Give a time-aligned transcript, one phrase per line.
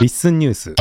[0.00, 0.74] リッスンニュース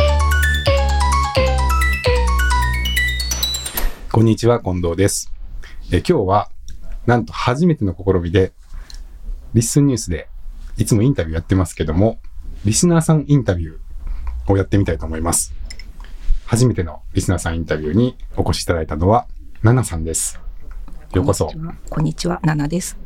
[4.12, 5.32] こんにちは近藤です
[5.92, 6.50] え今日は
[7.06, 8.54] なんと初めての試みで
[9.54, 10.28] リッスンニュースで
[10.78, 12.20] いつもインタビューやってますけども
[12.66, 15.54] リスナーさんインタビューをやってみたいと思います
[16.46, 19.28] 初めてのリスナーさんインタビューにお越しいただいたのは
[19.62, 20.40] ナナさんです
[21.14, 21.52] ようこそ
[21.90, 22.40] こんにちは。
[22.42, 22.98] ナナです。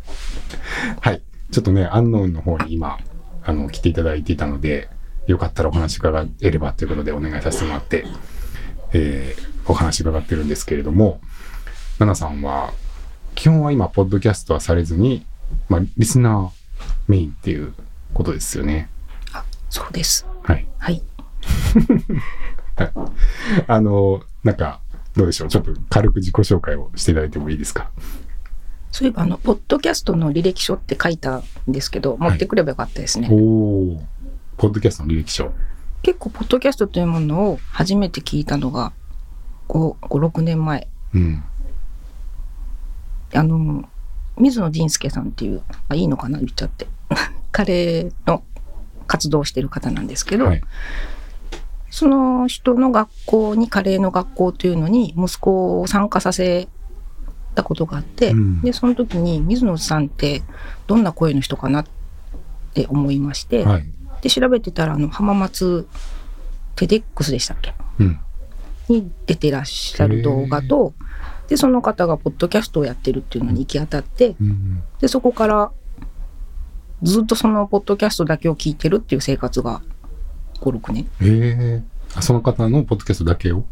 [1.00, 1.22] はい。
[1.50, 2.98] ちょっとね、アンノーンの方に今、
[3.42, 4.90] あの、来ていただいていたので、
[5.26, 8.04] よかったらお話伺えればということでお願いさせてもらって、
[8.92, 11.20] えー、お話伺ってるんですけれども、
[11.98, 12.72] ナナさんは、
[13.34, 15.24] 基本は今、ポッドキャストはされずに、
[15.68, 16.50] まあ、リスナー
[17.08, 17.72] メインっていう
[18.12, 18.88] ことですよね。
[19.32, 20.26] あ、そうです。
[20.42, 20.66] はい。
[20.78, 21.02] はい。
[23.66, 24.80] あの、なんか、
[25.16, 25.48] どうでしょう？
[25.48, 27.90] ちょっと軽く自己紹介をしていただいてもいいですか？
[28.90, 33.28] そういえば、あの、ポッドキャストの履歴書って書いたんですけど、持ってくればよかったですね。
[33.30, 34.02] おお
[34.56, 35.52] ポッドキャストの履歴書。
[36.02, 38.92] 結構、ポッドキャストというものを初めて聞いたのが、
[39.68, 40.88] 5、5 6年前。
[41.14, 41.42] うん。
[43.34, 43.88] あの、
[44.38, 46.86] 水野仁介さんっていう、あ、いいのかな言っちゃって。
[47.52, 48.42] 彼の
[49.06, 50.62] 活動をしてる方なんですけど、はい。
[51.90, 56.68] その人の学校に、カレーの学校というのに息子を参加させ
[57.54, 60.42] たことがあって、うんで、その時に水野さんって
[60.86, 61.86] どんな声の人かなっ
[62.74, 63.86] て思いまして、はい。
[64.24, 65.86] で、調べてたら、あの、浜松
[66.76, 67.74] テデックスでしたっけ？
[68.00, 68.18] うん。
[68.88, 70.94] に出てらっしゃる動画と、
[71.48, 74.82] で、その方がポッドキャストをやってるっていうのに行き当たって、うん。
[74.98, 75.70] で、そこから
[77.02, 79.82] ずっとそのポッドキャストだけを聞いてるっていう生活が
[80.60, 81.06] 5、6年。
[81.20, 83.64] ええあその方のポッドキャストだけを？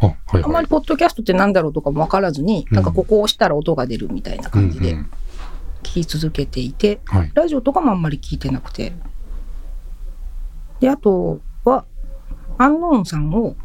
[0.00, 0.44] あ、はいはい。
[0.44, 5.10] あまりポッドキャストって何だろうとかも分からずに、うんなんかここを押したら音が出るみたいな感じでうんうん
[5.82, 7.30] 聞き続けていて、はい。
[7.32, 8.92] ラジオとかもあんまり聞いてなくて。
[10.80, 11.84] で、あとは、
[12.58, 13.56] アンノーンさんを、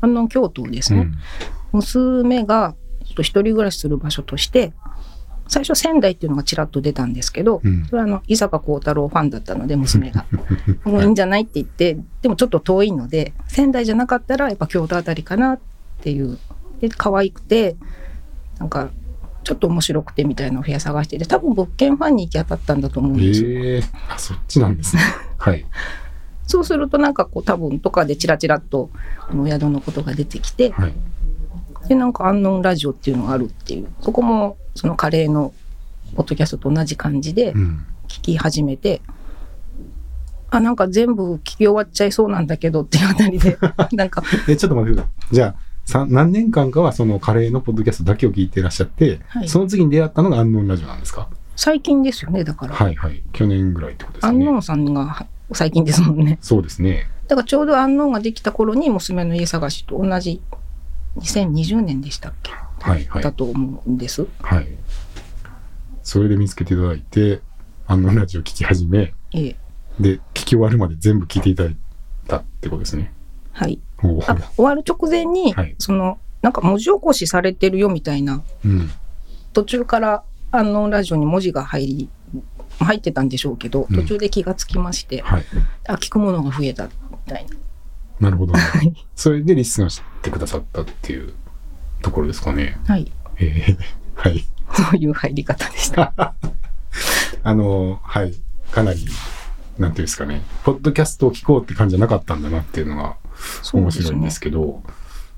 [0.00, 1.14] アンノーン京都をですね、うん。
[1.72, 2.74] 娘が
[3.04, 4.72] ちょっと一人暮らしする場所として、
[5.48, 10.24] 最初仙台っていうのがちらっと出たんですけど、うんそれはあの、伊坂幸太郎ファンだったので、娘が。
[10.84, 15.60] もういいんじゃないって言って、でもちょっと遠いので、仙台じゃなかったらやっぱ京都あたりかなっ
[16.02, 16.38] ていう。
[16.80, 17.76] で、可愛くて、
[18.58, 18.90] なんか、
[19.44, 23.48] ちょっと面白くてみたいなお部屋探してて、多分物件ファンに行き当たったんだと思うんですよ。
[23.48, 25.02] ええあ、そっちなんですね。
[25.38, 25.64] はい。
[26.46, 28.90] そうするとなんかこう多分とかでチラチラっと
[29.28, 30.92] このお宿のことが出てきて、はい。
[31.88, 35.52] で、なんかアンノンラジオっていうのがあるっていう、そこもそのカレーの
[36.14, 37.86] ポッドキャストと同じ感じでうん。
[38.12, 39.00] 聞き始めて、
[40.50, 43.56] あ、なんか全部聞き終わっちゃいそうなんだけどっていうあたりで、
[43.92, 45.34] なんか、え、ちょっと待ってください。
[45.34, 45.56] じゃあ、さ
[46.08, 51.28] 何年間かはそのカレーのポッドキャストだけを聞いていらっしゃって、はいその次に出会ったのがアンノンラジオなんですか？
[51.56, 52.74] 最近ですよね、だから。
[52.74, 53.22] はいはい。
[53.32, 54.38] 去年ぐらいってことですね。
[54.38, 56.38] ンノンさんが最近ですもんね。
[56.40, 57.08] そうですね。
[57.28, 60.40] だからちょうどアンノンができた頃に娘の家探しと同じ
[61.18, 63.32] 2020年でしたっけ、はいはいだ。
[63.32, 64.26] と思うんです。
[64.40, 64.68] はい。
[66.02, 67.42] それで見つけていただいて、
[67.86, 69.56] アンノンラジオ聞き始め、ええ。
[70.00, 71.76] で、聞き終わるまで全部聞いていただい
[72.26, 73.12] たってことですね。
[73.52, 73.78] はい。
[74.26, 78.90] あ終わる直前に、はいその、なんか文字起こしされてるよみたいなうん。
[79.52, 82.08] 途中からあのラジオに文字が入り
[82.80, 85.44] 入ってたんでしょうけどうん途中で気がつきまして、はい。
[85.88, 86.90] あ聞くものが増えたみ
[87.26, 87.56] たいな
[88.20, 88.60] なるほど、ね。
[89.14, 91.32] それでリスナーしてくださったっていう
[92.02, 92.78] ところですかね。
[92.86, 93.78] はいええ
[94.14, 94.44] はい。
[94.74, 96.12] そういう入り方でした
[97.42, 98.34] あの、はい。
[98.70, 99.06] かなり、
[99.78, 100.42] なんていうんですかね。
[100.64, 103.16] ポッドキャストを聞こうって感じじゃなかったんだなっていうのが
[103.72, 104.82] 面白いんですけど。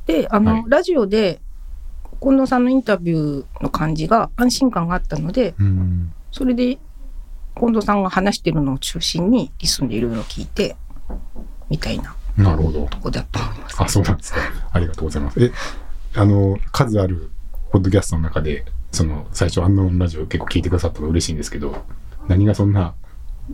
[0.07, 1.41] であの、はいラジオで
[2.21, 6.13] 近藤さんのインタビューの感じが安心感があったのでうん。
[6.31, 6.79] それで
[7.57, 10.77] 近藤さんが話してるのを中心にリスンでいろいろ聞いて
[11.71, 12.87] みたいななるほど。
[12.87, 14.41] とこだと思いますあ、そうなんですか。
[14.73, 15.41] ありがとうございます。
[15.45, 15.53] え、
[16.15, 17.31] あの、数ある
[17.71, 21.85] ポッドキャストの中で、その、最初、アンノーンラジオ結構聞いてくださったの嬉しいんですけど、
[22.27, 22.95] 何がそんな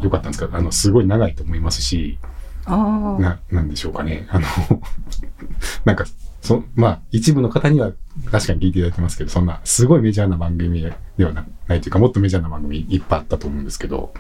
[0.01, 0.57] 良かったんですか？
[0.57, 2.19] あの、すごい長いと思いますし、
[2.67, 4.27] な、なんでしょうかね。
[4.31, 4.47] あの、
[5.85, 6.05] なんか、
[6.41, 7.93] そ、まあ、一部の方には
[8.31, 10.83] 確かに聞いていただいてますけど、そんな、すごいメジャーな番組
[11.17, 14.13] ではなないというか、もっとメジャーな番組いっぱいあったと思うんですけど、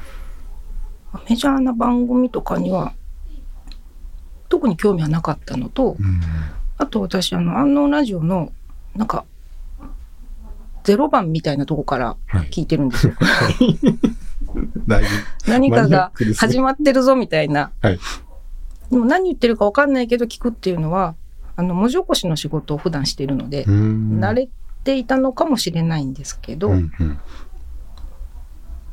[1.29, 2.93] メジャーな番組とかには
[4.51, 6.21] 特に興味はなかったのと、うん。
[6.77, 8.53] あと私、あの、安納ラジオの、
[8.95, 9.25] なんか、
[10.83, 12.49] ゼロ番みたいなとこからはい。
[12.49, 13.15] 聞いてるんですよ。
[14.89, 15.09] だいぶ、
[15.47, 17.71] 何かが始まってるぞみたいな。
[17.81, 18.01] はい。
[18.91, 21.15] でも何言ってるか分かんないけど聞くっていうのは、
[21.57, 24.21] あの、文字起こしの仕事を普段しているので、うん。
[24.21, 24.49] 慣れ
[24.85, 27.21] ていたのかもしれないんですけど、うんうん。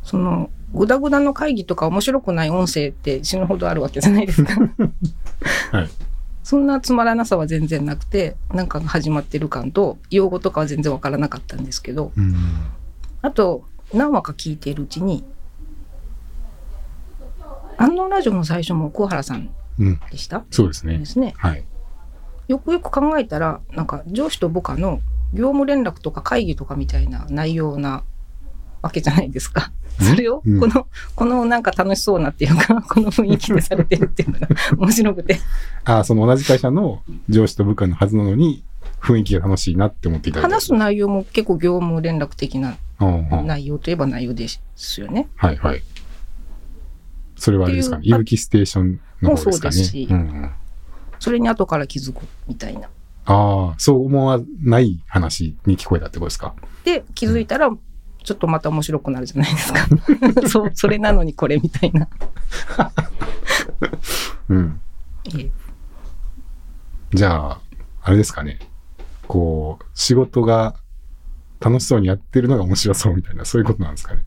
[0.03, 4.53] その、グダグダの会議とか面白くない音声って死ぬほどあるわけじゃないですか。
[5.71, 5.89] はい。
[6.43, 12.35] そんなつまらなさは全然なくて、なんかが始まってる感と、用語とかは全然わからなかったんですけど、うん。
[13.21, 15.25] あと、何話か聞いているうちに、
[17.77, 19.49] 安納ラジオの最初も桑原さん。
[20.11, 20.43] でした？
[20.51, 21.05] そうですねで。
[21.05, 21.33] すね。
[21.37, 21.63] はい。
[22.47, 25.01] よくよく考えたら、なんか上司と部下の
[25.33, 28.03] 業務連絡とか会議とかみたいな内容な
[28.81, 29.71] わけじゃないですか。
[29.99, 34.47] それを、うんこの、このなんか楽しそうなっていうか、この雰囲気でされてるっていうのが
[34.77, 35.39] 面白くて。
[35.83, 38.63] ああ、その同じ会社の上司と部下のはずなのに、
[39.01, 40.41] 雰囲気が楽しいなって思っていた。
[40.41, 45.27] 話す内容も結構業務連絡的なうんうん内容といえば内容ですよね。
[45.35, 45.83] はいはい。
[47.37, 48.03] それはあれですかね。
[48.05, 49.73] いぶきステーションの方ですかね。
[49.73, 50.51] そうですしうんうん、
[51.19, 52.89] それに後から気づくみたいな。
[53.25, 56.53] ああ、そう思わない話に聞こえたってことですか？
[56.83, 57.69] で、気づいたら、
[58.23, 59.87] ちょっとまた面白くなるじゃないですか。
[60.47, 62.07] そう、それなのにこれみたいな。
[64.49, 64.81] うん。
[65.37, 65.51] ええ
[67.13, 67.61] じゃあ、
[68.01, 68.59] あれですかね。
[69.27, 70.75] こう、仕事が
[71.59, 74.23] 楽しそうにやってるのが面白そうみたいな、そういうことなんですかね。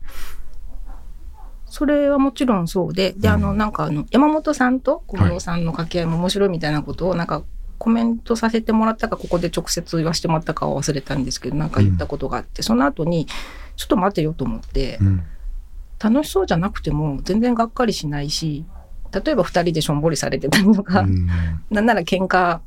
[1.71, 7.43] それはもちろんそうで、で、あの、うんなんかあの、山本さんと小室さんの掛け合いも面白いみたいなことを、なんか、
[7.77, 13.25] コメントさせてもらったか、ここで直接言わせてもらったかは忘れたんですけど、なんか言ったことがあって、その後に、
[13.77, 15.23] ちょっと待てよと思って、うん。
[15.97, 18.65] 楽しそうじゃなくても全然がっかりしないし、
[19.13, 21.27] 例えば二人でしょんぼりされてたりとか、うん。
[21.69, 22.59] なんなら喧嘩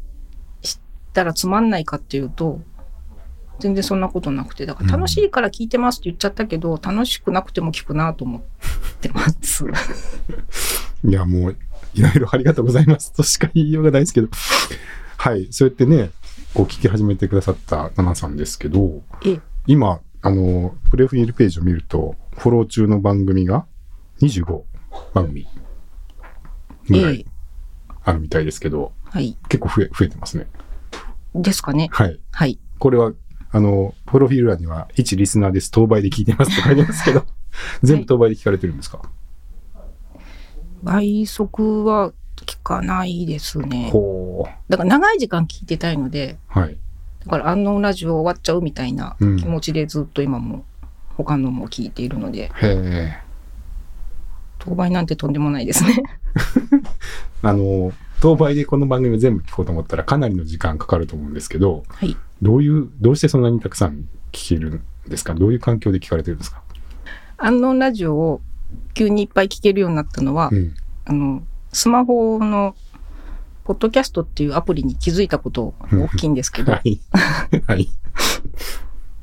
[0.63, 0.81] し
[1.13, 2.63] たらつまんないかっていうと、
[3.61, 8.43] 全然そんなことなくて、だから楽しいから聞いてますって言っちゃったけど、楽しくなくても聞くなと思っ
[9.01, 9.65] てます。
[11.05, 11.57] いや、もう、
[11.95, 14.29] いろいろありがとうございますとしか言いようがないですけど。
[15.17, 15.49] はい。
[15.51, 16.11] そうやってね、
[16.55, 23.67] こう聞き始めてくださったナナさんですけど、ええ、今、あの、プレフィールページを見ると、フォロー中の番組が
[24.21, 24.63] 25
[25.13, 25.47] 番組
[26.89, 27.25] ぐらいええ、
[28.05, 29.37] あるみたいですけど、はい。
[29.49, 30.47] 結構増え、増えてますね。
[31.35, 31.89] ですかね。
[31.93, 32.21] はい。
[32.31, 32.59] はい。
[32.79, 33.13] これは、
[33.55, 37.25] あの、プロフィール欄には、一リスナーです、当倍で聞いてますって書いてますけど、
[37.85, 39.01] 全部当倍で聞かれてるんですか、
[40.83, 43.91] 倍速は聞かないですね。
[43.93, 46.59] ほだから長い時間聞いてたいので、う。
[46.59, 46.77] はい。
[47.25, 50.65] だから安納ラジオ終わっちゃうみたいなうん気持ちでずっと今も
[51.17, 53.19] 他のも聞いているので、へえ。
[54.59, 56.03] 当倍なんてとんでもないですね。
[57.43, 62.17] あの、当倍でこの番組を全部聞こうと思ったらかなりの時間かかると思うんですけど、はい。
[62.45, 65.35] どういう、どうしてそんなにたくさん聞けるんですか？
[65.35, 66.63] どういう環境で聞かれてるんですか？
[67.39, 68.43] 安納ラジオを
[68.93, 70.75] 急にいっぱい聞けるようになったのは、うん。
[71.07, 71.43] あの、
[71.73, 72.77] スマホの
[73.65, 77.01] ポッドキャストっていうアプリに気づいたことが大きいんですけどは、い。
[77.67, 77.89] はい。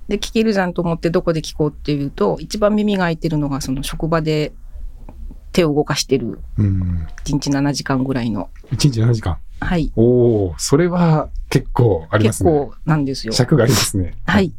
[0.07, 4.51] で、聞けるじゃんと思ってどこで聞こうっていうと、一番耳が開いてるのがその職場で
[5.51, 7.07] 手を動かしてるうん。
[7.25, 8.50] 1日7時間ぐらいの。
[8.71, 9.38] 1日7時間。
[9.59, 9.92] はい。
[9.95, 12.51] おおそれは結構ありますね。
[12.51, 13.33] 結構なんですよ。
[13.33, 14.15] 尺がありますね。
[14.25, 14.53] はい。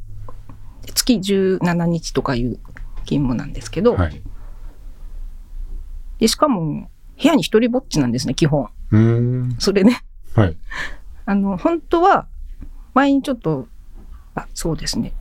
[0.87, 2.59] で月17日とかいう
[3.05, 4.23] 勤務なんですけど、はい。
[6.19, 6.89] で、しかも
[7.21, 8.69] 部屋に一人ぼっちなんですね、基本。
[8.93, 9.57] うーん。
[9.59, 10.03] それね、
[10.35, 10.57] はい。
[11.25, 12.27] あの、本当は
[12.95, 13.67] 前にちょっと、
[14.35, 15.13] あ、そうですね。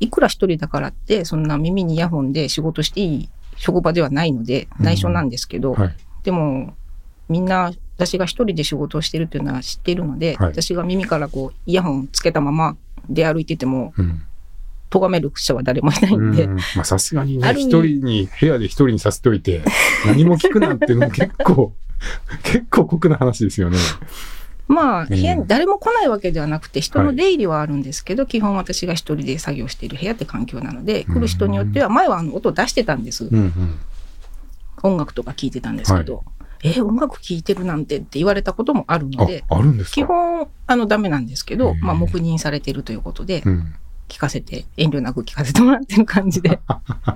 [0.00, 5.96] いくら一人だからって、そんな耳にイヤホンで仕事していい職場ではないので、うん内緒なんですけど、はい。
[6.22, 6.74] でも、
[7.28, 12.76] みんな私が一人で仕事をしてるっていうのは知っているので、はい私が耳からこう、イヤホンつけたまま
[13.08, 14.22] 出歩いてても、うん。
[14.90, 19.62] 咎める者は誰もいないんで、うんまあさすがにね、一人に、部屋で一人にさせておいて、
[20.06, 21.74] 何も聞くなんていうのも結構、
[22.42, 23.76] 結構酷な話ですよね。
[24.68, 33.28] まあ、ん部屋に誰も来ないわけではなくて、人の出入りはあるんですけど、基本私が一人で作業している部屋って環境なので、来る人によっては、前はあの音出してたんです。
[34.82, 36.22] 音楽とか聞いてたんですけど、
[36.62, 43.74] え、音楽聴いてるなんてって言われたこともあるのあで、、で基本、あの、ダメなんですけど、まあ、黙認されてるということで、うん。
[44.08, 46.60] 聞かせて、遠慮なく聞かせてもらってる感じで、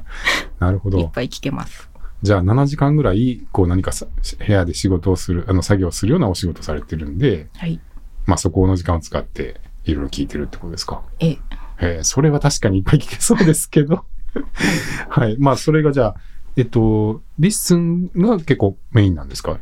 [0.60, 0.98] なるほど。
[1.00, 1.88] いっぱい聞けます。
[2.22, 4.06] じゃあ7時間ぐらい、こう何かさ
[4.46, 7.80] 部屋で仕事をする、あの作業をするようなお仕事されてるんで、はい。
[8.26, 11.02] まあそこの時間を使っていろいろ聞いてるってことですか？
[11.18, 11.38] ええ、
[11.80, 14.04] えーそれは確かにいっぱい聞けそうですけど。
[15.10, 15.36] はい。
[15.38, 16.16] まあそれがじゃあ、
[16.56, 19.58] えっと、 LISTEN が結構メインなんですか？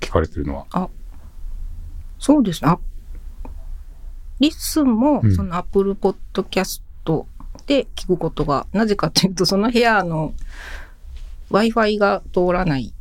[0.00, 0.90] 聞かれてるのは。
[2.18, 2.70] そうですね。
[2.70, 2.78] あ
[4.40, 6.80] LISTEN もう、んその Apple Podcast
[7.66, 10.34] で聞くことが、なぜかというと、その部屋の
[11.50, 12.94] Wi-Fi が通らない。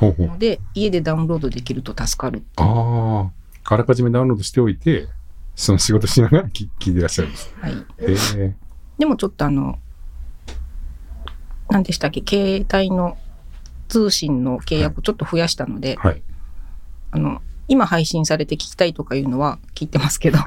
[0.00, 2.42] ので、家でダウンロードできると助かる。
[2.56, 3.30] あ
[3.64, 5.08] あ、あらかじめダウンロードしておいて、
[5.54, 7.54] その仕事しながら聞 聞いてらっしゃるんです。
[7.60, 7.72] はい。
[7.98, 8.56] ええ
[8.98, 9.78] でもちょっとあの、
[11.68, 13.16] 何でしたっけ携帯の
[13.88, 16.22] 通信の契約ちょっと増やしたので、はい。
[17.10, 20.38] あの今配信されて聞きたいとかいうのは聞いてますけど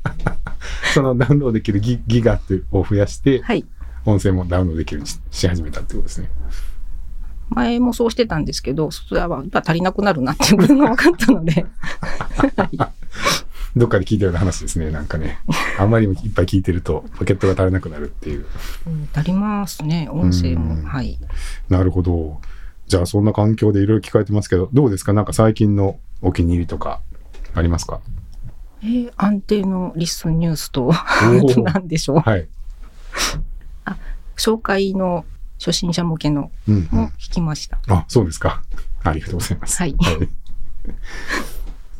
[0.92, 2.38] そのダウンロードできるギギガ
[2.72, 3.64] を増やして、はい
[4.08, 6.30] 音声もダウンロードできるようにしし始めたってことですね。
[7.50, 11.64] 前もそうしてたんですけどそれはやっぱ足りなくなるなっていうことが分かったので、
[12.56, 12.76] はい、
[13.74, 14.90] どっかで聞いたような話ですね。
[14.90, 15.38] なんかね、
[15.78, 18.44] あんまりいっぱい聞いてると、ポケットが足らなくなるっていう。
[18.86, 21.18] うん足りますね音声うんもはい
[21.70, 22.38] なるほど。
[22.86, 25.12] じゃあ、そんな環境でいろいろ聞かれてますけど、どうですか？
[25.14, 27.00] なんか最近のお気に入りとか
[27.54, 28.00] ありますか？
[28.82, 32.46] えー安定のリスンニュースとー なんでしょうはい。
[34.38, 35.24] 紹介の
[35.58, 37.06] 初心者向けのうん、うもん。
[37.18, 38.62] 聞きました、あ、そうですか。
[39.04, 39.78] ありがとうございます。
[39.82, 39.96] はい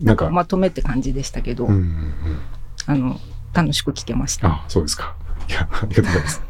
[0.00, 2.14] なんか、まとめって感じでしたけど、うんうんうん。
[2.86, 3.20] あの
[3.52, 5.16] 楽しく聞けましたあ、そうですか。
[5.48, 6.42] いや、ありがとうございます。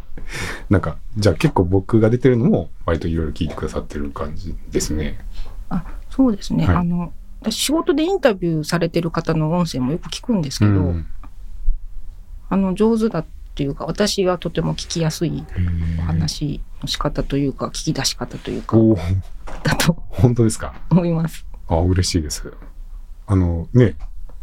[0.68, 5.18] なんか、じゃあ結構僕が出てるのも割といろいろ聞いてくださってる感じですね。
[5.71, 11.07] あそうですね、はいあの私仕事でインタビューされてる方の音声もよく聞くんですけど、うん
[12.50, 13.25] あの上手だっ
[13.59, 15.45] ていうか私がとても聞きやすい
[15.99, 18.77] お話の仕方というか聞き出し方というか
[19.65, 20.75] だと本当ですか？
[20.91, 21.45] 思います。
[21.67, 22.53] あ、嬉しいです。
[23.27, 23.97] あのね、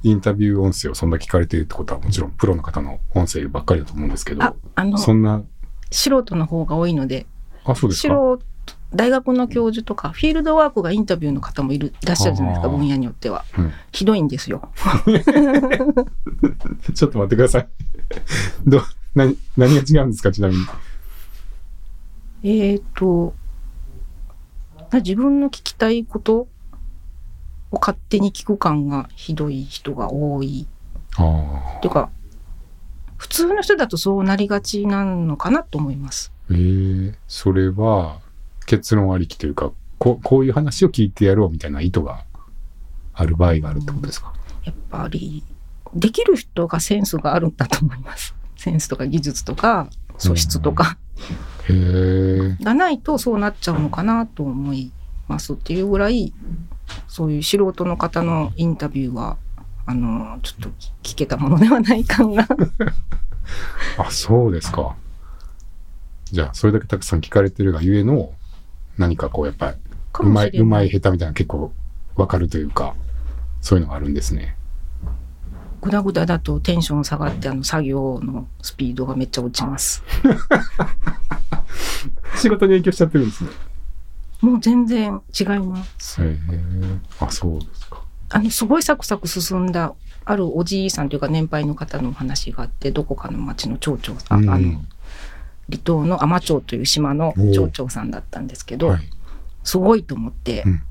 [0.03, 5.41] インタビュー音声をそんな聞かれてるってことはもちろんプロの方の音声ばっかりだと思うんですけどあ、あのそんな、
[5.91, 7.25] 素人の方が多いので
[7.63, 8.13] あ、そうです素か。
[8.13, 8.39] 人
[8.93, 14.69] 大学の教授とかフィールドワークがインタビューの方もいるいらっしゃるじゃないですか分野によってはうんひどいんですよ。
[16.93, 17.67] ちょっと待ってください。
[18.65, 18.81] ど、
[19.15, 20.31] 何、何が違うんですか？
[20.31, 20.65] ちなみに。
[22.43, 23.33] えっ、と
[24.93, 26.47] 自分の聞きたいこと？
[27.71, 30.67] を勝手に聞く感がひどい人が多い
[31.17, 32.11] あっていうか
[33.17, 36.31] 普通の人だとそうなりがちなのかなと思います。
[36.49, 36.53] あ。
[36.53, 36.57] え
[37.11, 38.19] えそれは
[38.67, 42.23] 結論ありきというか、ここういう話を聞いてやろうみたいな意図が
[43.13, 44.33] ある場合があるってことですか？
[44.63, 45.43] やっぱり
[45.95, 48.35] できる人がセンスがあるんだと思います。
[48.55, 50.97] センスとか技術とか素質とか
[51.69, 52.63] へえ。
[52.63, 54.91] がないとそうなっちゃうのかなと思い
[55.27, 56.33] ますっていうぐらい
[57.07, 59.37] そういう素人の方のインタビューは
[59.85, 60.69] あのちょっと
[61.03, 62.47] 聞けたものではない感が
[63.97, 64.95] あ、そうですか。
[66.25, 68.33] じゃあ、それだけたくさん聞かれてるがゆえの、
[68.97, 69.77] 何かこう、やっぱり、
[70.11, 71.71] かうまい、うまい、下手みたいな結構
[72.15, 72.95] わかるというか、
[73.61, 74.55] そういうのがあるんですね。
[75.85, 80.03] グダグダだとテンション下がってあの作業のスピードがめっちゃ落ちます。
[82.37, 83.51] 仕事に影響しちゃってるんですね。
[84.41, 86.23] もう全然違います。
[86.23, 86.39] へえ。
[87.19, 88.01] あ、そうですか。
[88.29, 89.93] あのすごいサクサク進んだ
[90.25, 94.81] あるおじいさんというか年配の方のお話があってどこかの町の町長さん、うんあの
[95.67, 99.09] 離島の海士町という島の町長さんだったんですけど、はい。
[99.63, 100.81] すごいと思って、うん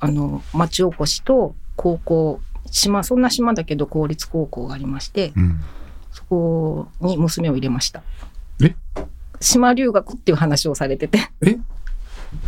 [0.00, 5.60] あの町おこしと高校島そんな島だけど公立高校がありましてうん。
[6.10, 8.02] そこに娘を入れました
[8.62, 8.74] え？
[9.40, 11.18] 島留学っていう話をされてて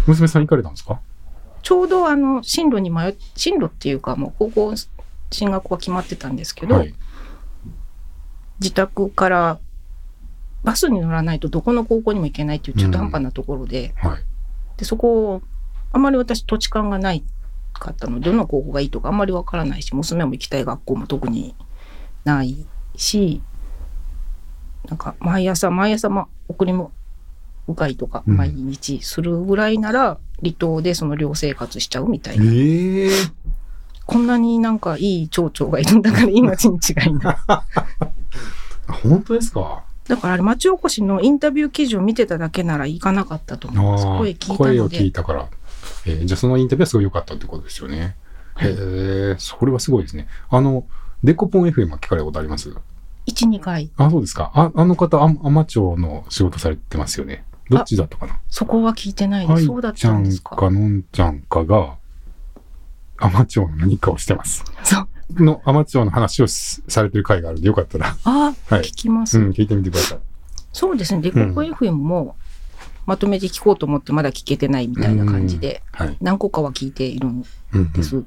[0.07, 1.01] 娘さん行かれたんですか？
[1.63, 4.75] ちょうどあの進路に迷っ進路っていうかもう高校
[5.31, 6.95] 進学は決まってたんですけど、はい。
[8.61, 9.59] 自宅から
[10.65, 14.19] バスに乗らないとどこの高校にも行けないっていう中途半端なところで,、はい。
[14.77, 15.43] でそこ
[15.93, 17.23] あんまり私土地勘がない
[17.81, 21.55] かったのでどの高校がいいとかあんまりわからないし娘も行きたい学校も特に
[22.25, 23.43] ないし
[24.89, 26.93] なんか毎朝毎朝、ま、送りも
[27.69, 28.37] 迎えとかうん。
[28.37, 33.11] 毎日するぐらいなら、離島でその寮生活しちゃうみたいな、ええ
[34.07, 37.37] こんなになんかいい町長がいるんだから命に違いない。
[37.47, 37.65] あ
[39.05, 39.85] 本当ですか？
[40.09, 44.05] だからあれ町おこしのインタビュー記事を見てただけなら行かなかったと思います。
[44.05, 45.47] 声聞いた声をので聞いたから。
[46.07, 48.17] えーじゃあそのインタビューはすごい良かったってことですよね。
[48.59, 50.29] へえ、それはすごいですね。
[50.51, 50.87] あの、
[51.23, 52.75] デコポン FM は聞かれたことあります
[53.27, 54.51] ？12回あ、そうですか。
[54.55, 57.45] ああの方、あ海士町の仕事されてますよね。
[57.69, 58.41] どっちだったかな？
[58.49, 60.57] そこは聞いてないです、はいそうだっちゃんたんですか？
[60.57, 61.97] かのんちゃんかが、
[63.17, 64.65] 海士町の何かをしてます。
[64.83, 65.01] そ
[65.39, 70.19] うの海士町の話をすされてる回があるんで、よかったら、ああ、はい聞きます、うん、聞いてみてください。
[70.73, 72.37] そうですねデコポ FM も
[73.07, 76.17] まとめて聞こうと思ってまだ聞けてないみたいな感じで、はい。
[76.21, 78.23] 何個かは聞いているんうん、うんです、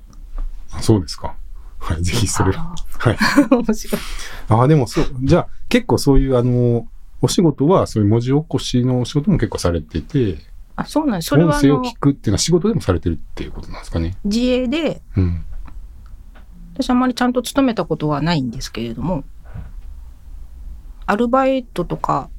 [0.71, 1.35] あそうですか。
[1.79, 2.53] はい、ぜひそれを。
[2.53, 3.15] あはい。
[3.15, 4.01] ー 面白い
[4.49, 6.87] ああ、でもそう、じゃあ結構そういうあの、
[7.21, 10.39] お仕事はそういう文字起こしのお仕事も結構されてて、
[10.75, 14.17] あそうなんですそれ音はあの声を聞くっていうのは仕事でもされてるっていうことなんですかね。
[14.25, 15.45] 自営でうん。
[16.73, 19.23] 私あんまりちゃんと勤めたことはないんですけれども
[21.05, 22.29] アルバイトとか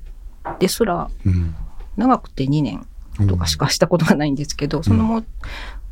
[0.58, 1.54] ですらうん。
[1.96, 2.86] 長くて2年
[3.28, 5.24] とかしかしたことがないんですけど、そのも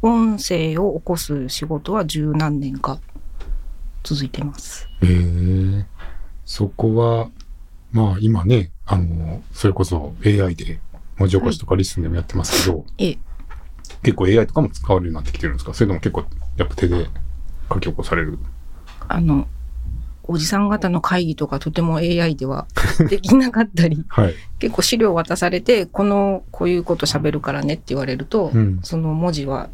[0.02, 2.99] 音声を起こす仕事は十何年か
[4.02, 4.88] 続いてます。
[5.02, 5.87] へえ。
[6.44, 7.28] そこは、
[7.92, 10.80] まあ今ね、あの、それこそ AI で
[11.18, 13.18] 文字起こしとかリスンでもやってますけど、ええ、
[14.02, 15.73] 結構 AI とかも使われるようになってきてるんですか？
[15.75, 16.25] それとも結構
[16.56, 17.06] やっぱ手で
[17.73, 18.38] 書き起こされる？
[19.09, 19.47] あの、
[20.25, 22.67] おじさん方の会議とかとても AI では
[23.09, 24.35] できなかったり、 はい。
[24.59, 29.69] 結構資料渡されて、この、こういうこと喋るからねって言われると、うんその文字は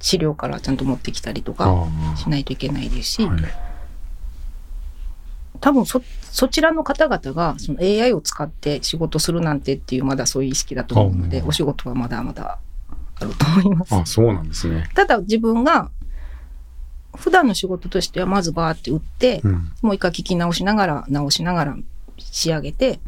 [0.00, 3.28] 資料からちゃんと持ってきたりとかあしないといけないですし、あ。
[3.28, 3.40] はい。
[5.60, 12.58] 多分そ、そちらの方々がその AI を使って仕事するなんてっていうまだそういう意識だと思うので、あお仕事はまだまだ
[13.20, 13.94] あると思います。
[13.94, 14.88] あ、そうなんですね。
[14.94, 15.90] ただ自分が
[17.16, 19.72] 普段の仕事としてはまずバーって打って、うん。
[19.82, 21.76] もう一回聞き直しながら直しながら
[22.18, 23.00] 仕上げて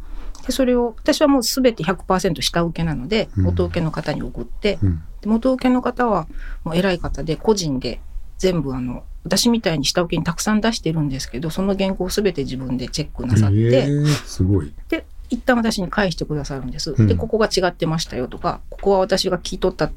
[0.46, 5.02] でそれを私はもう全て100%下請けなのでうん元請けの方に送って、うん。
[5.20, 6.26] で元請けの方は
[6.64, 8.00] もう偉い方で個人で
[8.38, 14.72] 全部あの私みたいに下請けにたくさん出してるんですけどその原稿を全て自分でチェックなさって、ええすごい。
[14.88, 16.92] で一旦私に返してくださるんです。
[16.92, 19.92] うんでここが違ってましたよとかここは私が聞き取ったっ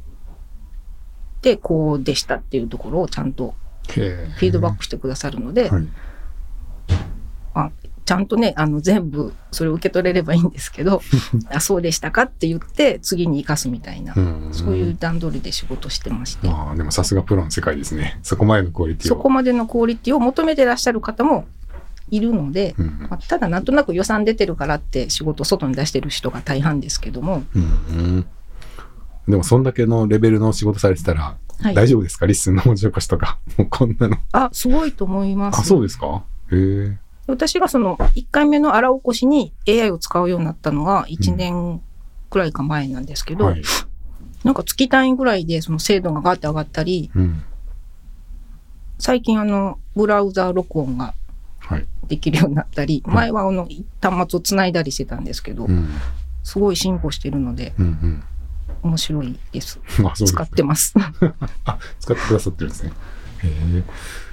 [1.42, 3.56] てこうでしたっていうところをちゃんと。
[3.94, 5.88] フィードバックしてくださるので、はい。
[7.54, 7.72] あ
[8.06, 11.02] ちゃんとねあの全部それを受け取れればいいんですけど
[11.50, 14.50] あそうでしたかって言って次に生かすみたいな、うん。
[14.52, 18.20] そういう段取りで仕事してまして、ああ、でもさすがプロの世界ですね。
[18.24, 19.10] そこまでのクオリティを。
[19.10, 21.46] そこまでのクオリティを求めてらっしゃる方も
[22.10, 23.08] いるので、うん。
[23.10, 28.26] まあただなんとなく予算出てるからって仕事を外に出してる人が大半ですけども、うん。
[29.28, 32.26] でも、そんだけのレベルの仕事されてたら、はい、大丈夫ですか？
[32.26, 33.38] LISTEN の文字起こしとか。
[33.58, 34.18] もうこんなの。
[34.32, 35.60] あすごいと思います。
[35.60, 36.24] あ、そうですか？
[36.52, 36.56] へ
[36.92, 36.98] え。
[37.28, 41.82] 私がその1回目の荒起こしに AI を使うようになったのが1年
[42.30, 43.62] くらいか前なんですけど、はい。
[44.44, 47.44] なんか月単位ぐらいでその精度がガーって上がったり、うん。
[48.98, 51.14] 最近あの、ブラウザー録音が
[51.60, 51.86] はい。
[52.08, 53.68] できるようになったり、うん前はあの、
[54.02, 55.90] 端末をつないだりしてたんですけど、うん。
[56.44, 58.24] すごい進歩してるので、うん
[58.84, 59.80] 面白いです。
[60.00, 60.08] うん。
[60.08, 60.94] あ、そうです使ってます。
[61.66, 62.92] あ、使ってくださってるんですね。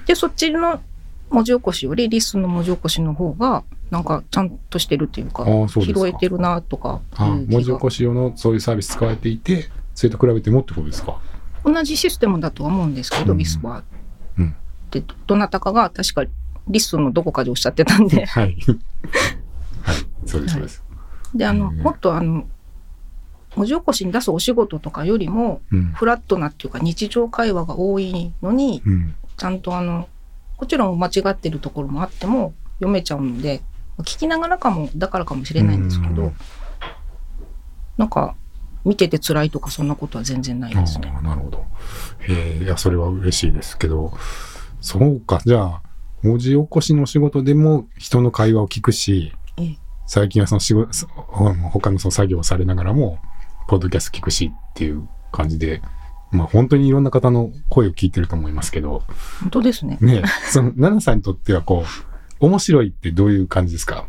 [0.05, 0.81] で、そっちの
[1.29, 11.19] 文字起こしよりリスンの文字起こしの方が、なんかちゃんとしてるっていうか、あそうですか拾えてるなとか文字起こし用のそういうサービス使われていて、それと比べてもってことですか？
[11.65, 13.83] 同じシステムだとは思うんですけど、うんウィスパーっ
[14.37, 14.55] うん。
[14.91, 16.23] て、どなたかが確か
[16.67, 18.55] リスンのどこかでおっしゃってたんで、はい。
[19.81, 19.95] はい。
[20.25, 20.83] そうです、そうです。
[21.35, 22.47] で、あの、うんもっとあの、
[23.59, 25.83] 文字起こしに出すお仕事とかよりも、うん。
[25.91, 29.15] フラットなっていうか日常会話が多いのに、うん。
[29.35, 30.07] ちゃんとあの、
[30.57, 33.61] もちろん間違ってるところもあっても読めちゃうので、
[33.99, 36.35] 聞きながらかも、だからかもしれないんですけどうん、
[37.97, 38.35] なんか、
[38.85, 41.13] 見てて辛いとかそんなことは全然ないあですね。
[41.13, 41.65] あ、なるほど。
[42.19, 44.13] へえ、いや、それは嬉しいですけど、
[44.79, 45.81] そうか、じゃあ、
[46.23, 49.77] 文字起こしの仕事でも人の会話を聞くし、ええ
[50.11, 51.05] 最近はその仕事、
[51.71, 53.19] 他のその作業をされながらも、
[53.69, 55.83] ポッドキャスト聞くしっていう感じで、
[56.31, 59.03] まあ本当にいろんな方の声を聞いてると思いますけど、
[59.41, 59.99] 本当ですね。
[60.01, 61.83] ねえ、その、奈々さんにとってはこ
[62.41, 64.07] う、面白いってどういう感じですか？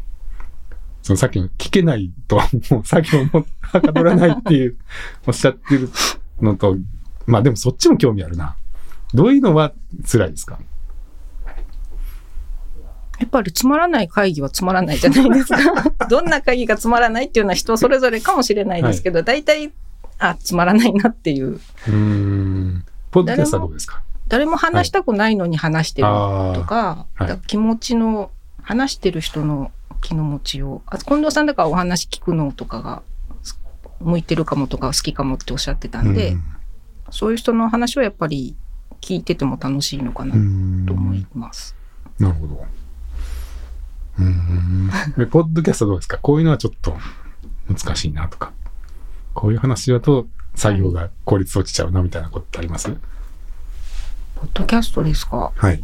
[1.02, 2.36] そのさっきの聞けないと、
[2.70, 4.78] もう作業もはかどらないっていう、
[5.28, 5.90] おっしゃってる
[6.40, 6.76] のと、
[7.26, 8.56] まあでもそっちも興味あるな。
[9.12, 9.74] どういうのは
[10.10, 10.58] 辛いですか？
[13.20, 15.58] やっぱりつまらない会議はつまらないじゃないですか。
[16.08, 19.70] どんな会議がつまらないっていうのは人それぞれかもしれないですけど、大体、
[20.18, 21.48] あ、つまらないなっていう。
[21.52, 22.84] うーん。
[23.10, 24.02] ポッドキャストはどうですか？
[24.28, 26.08] 誰も話したくないのに話してる。
[26.08, 28.30] とか、はい気持ちの、
[28.62, 33.02] 話してる人の気の持ちを、あ近藤さんだからお話聞くのとかが、
[33.42, 33.58] す
[34.00, 36.44] 向いてるかもとか好きかもっておっしゃってたんで、うん
[37.12, 38.54] そういう人の話はやっぱり
[39.00, 40.32] 聞いてても楽しいのかな
[40.86, 41.74] と思います。
[42.20, 42.64] なるほど。
[44.20, 44.90] うーん。
[45.16, 46.18] でポッドキャストどうですか？
[46.18, 46.96] こういうのはちょっと
[47.68, 48.52] 難しいなとか。
[49.34, 52.90] こういう話だと作業が効率落ちちゃうなみたいなことってあります？
[54.36, 55.52] ポッドキャストですか？
[55.54, 55.82] はい。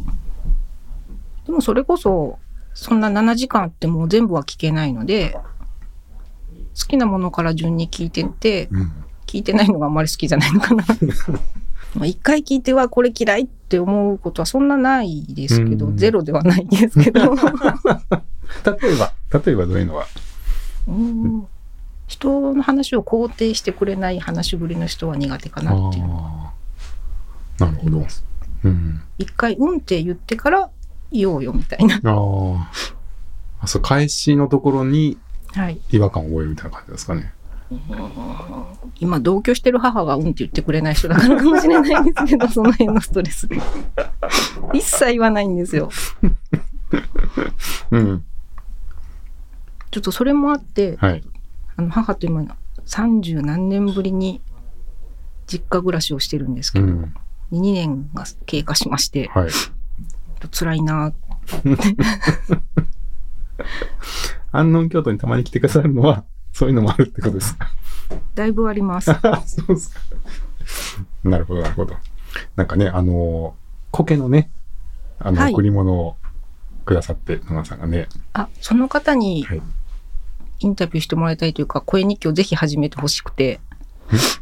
[1.45, 2.39] でもそれこそ、
[2.73, 5.37] そんな7時間あっても全部は聞けないので、
[6.79, 8.91] 好きなものから順に聞いてって、うん。
[9.27, 10.83] 聞いてないのがあんまり好きじゃないのかな。
[11.95, 17.35] まあ一回聞いてはこれ嫌いって思うことはそんなないですけど、うんゼロではないですけど。
[18.65, 19.13] 例えば、
[19.45, 20.05] 例えばどういうのは？
[20.87, 21.47] うん
[22.07, 26.07] 人の話を肯定してくれない話しぶりの人は苦手かなっていう。
[26.07, 28.07] なるほど。
[28.63, 29.01] うん。
[29.17, 30.69] 一回「うん」って言ってから
[31.11, 31.95] 言おうよみたいな。
[31.95, 32.71] ああ。
[33.59, 35.17] あそう、返しのところに
[35.53, 35.79] はい。
[35.91, 37.33] 違和感を覚えるみたいな感じですかね。
[38.99, 43.47] 今同居してる母がうんって言ってくれない人だからかもしれないんですけど、その辺のストレス。
[44.73, 45.89] 一切言わないんですよ。
[47.91, 48.23] うん。
[49.91, 51.23] ちょっとそれもあって、はい。
[51.75, 52.45] あの母と今
[52.85, 54.41] 30何年ぶりに
[55.45, 57.13] 実家暮らしをしてるんですけど、うん。
[57.51, 59.49] 2年が経過しまして、はい。
[60.51, 61.13] 辛いな
[64.51, 66.23] 安納京都にたまに来てくださるのは、
[66.57, 67.55] そういうのもあるってことです。
[68.33, 69.11] だいぶあります。
[69.45, 69.99] そうですか。
[71.23, 71.95] なるほど、なるほど。
[72.55, 73.53] なんかね、あの、
[73.91, 74.49] 苔のね、
[75.19, 76.15] あの、はい贈り物を
[76.83, 78.07] くださって、野村さんがね。
[78.33, 79.61] あ、その方にはい。
[80.61, 83.59] インタビューしてもらいたいというか、声日記をぜひ始めてほしくて、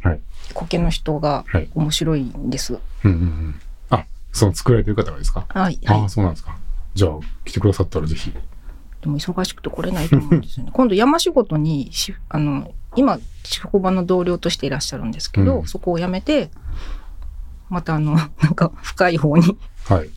[0.02, 0.20] はい。
[0.54, 1.68] 苔の人がはい。
[1.74, 2.78] 面白いんです。
[3.04, 3.60] うんうんうん。
[3.90, 5.44] あ、その作られてる方がですか？
[5.50, 5.78] はい。
[5.84, 6.08] ああ、はい。
[6.08, 6.56] そうなんですか。
[6.94, 7.10] じゃあ、
[7.44, 8.32] 来てくださったらぜひ。
[9.06, 10.72] でも忙しくて来れないと思うんですよね。
[10.74, 16.50] 今度山仕事にし、あの、今、職場の同僚としていらっしゃるんですけど、うんそこを辞めて、
[17.70, 19.56] またあの、 なんか深い方に
[19.88, 20.10] はい。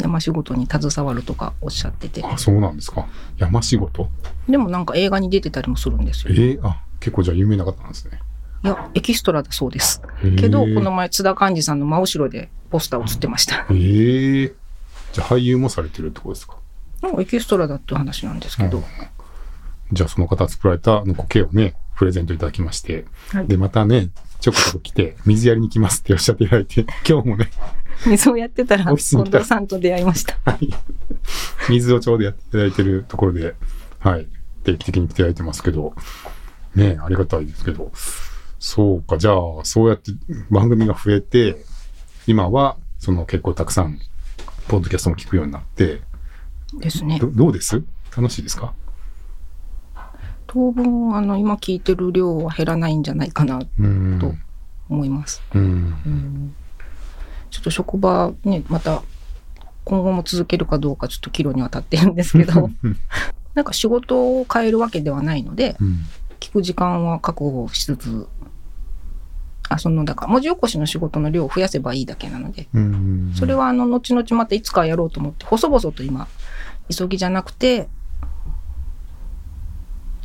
[0.00, 3.06] 山仕事に携わるとかおっしゃってて、あ、そうなんですか。
[3.38, 4.08] 山仕事？
[4.48, 6.62] でもなんか映画に出てたりもするんですえよ。
[6.62, 8.18] ー、あ、結構じゃあ有名な方なんですね。
[8.64, 10.02] いや、エキストラだそうです。
[10.24, 13.66] へーけど、この前津田寛治さんの真後ろでポスター映ってました。
[13.70, 14.52] ええ
[15.12, 16.56] じゃあ俳優もされてるってことですか？
[17.04, 18.84] なんかエキストラだって話なんですけど、うん
[19.92, 24.08] じゃあその方作られたあの苔をね、プレゼントいただきまして、はいで、またね、
[24.40, 27.50] ちょこちょこ来て、水やりに来ますっておっしゃっていただいて、 今日もね、
[28.06, 30.38] 水をやってたら近藤さんと出会いました。
[30.44, 30.68] はい。
[31.68, 33.54] 水をちょうどやっていただいてるところで、
[34.00, 34.26] はい。
[34.64, 35.94] 定期的に来ていただいてますけど、
[36.74, 37.92] ねありがたいですけど。
[38.58, 40.12] そうか、じゃあ、そうやって
[40.50, 41.64] 番組が増えて、
[42.26, 43.98] 今は、その結構たくさん、
[44.68, 46.00] ポッドキャストも聞くようになって、
[46.78, 47.28] ですねど。
[47.28, 47.82] どうです？
[48.16, 48.72] 楽しいですか？
[50.46, 53.58] 当分、あの、今聞いてる量は減らないんじゃないかな。
[53.60, 53.66] と
[54.88, 55.42] 思います。
[55.54, 55.62] うん。
[55.62, 55.66] う
[56.08, 56.54] ん
[57.50, 59.02] ちょっと職場ね、また
[59.84, 62.68] 今後も続けるかどうかちょっと岐路には立ってるんですけど、
[63.54, 65.98] なんか仕事を変えるわけではないので、うん。
[66.40, 68.28] 聞く時間は確保しつつ、
[69.68, 73.32] あ、その、だから文字起こしの仕事の量を増やせばいいだけなので、うん。
[73.36, 76.26] それはあの、後々またいつかやろうと思って、細々と今、
[76.90, 77.88] 急ぎじゃなくて、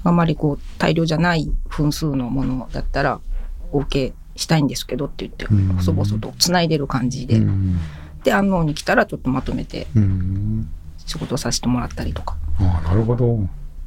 [0.03, 3.19] あまりこう、大量じゃない分数のものだったら、
[3.71, 7.77] お受けしたいんですけどって言ってうん、細々と繋いでる感じで、うん。
[8.23, 10.69] で、安納に来たらちょっとまとめてうん。
[11.05, 12.37] 仕事をさせてもらったりとか。
[12.59, 13.39] ああ、なるほど。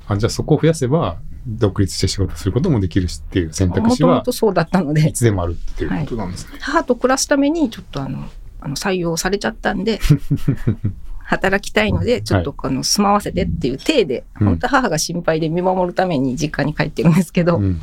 [0.07, 6.59] あ、じゃあそこを増やせば、独立して仕事することもできるしっていう選択も肢はともとそうだったのいで、つでもあるっていうことなんですね。
[6.61, 8.29] 母と暮らすためにちょっとあの、
[8.61, 10.01] あの採用されちゃったんで、
[11.33, 17.81] 働きたいので、ちょっとあの、住まわせてっていう体で、うん本当は母が心配で見守るために実家に帰ってるんですけど、うん。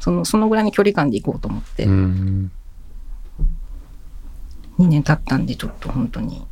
[0.00, 2.50] その、そのぐらいの距離感で行こうと思って、うん。
[4.78, 6.44] 2年経ったんで、ちょっと本当に、